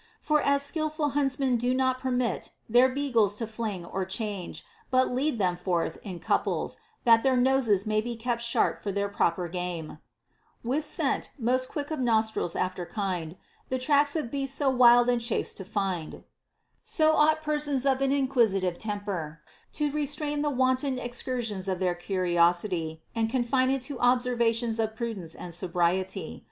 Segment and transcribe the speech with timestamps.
[0.19, 5.37] For as skilful huntsmen do not permit their beagles to fling or change, but lead
[5.37, 6.43] them forth INTO THINGS IMPERTINENT.
[6.43, 9.99] 439 in couples, that their noses may be kept sharp for their proper game,
[10.63, 13.37] With scent most quick of nostrils after kind,
[13.69, 16.23] The tracks of beast so wild in chase to find;
[16.83, 19.41] so ought persons of an inquisitive temper
[19.73, 24.95] to restrain the wanton excursions of their curiosity, and confine it to ob servations of
[24.95, 26.39] prudence and sobriety.